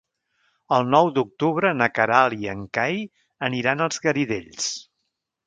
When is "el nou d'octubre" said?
0.77-1.73